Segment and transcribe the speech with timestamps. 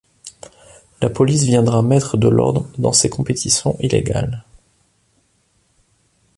[0.99, 4.43] La police viendra mettre de l'ordre dans ces compétitions illégales.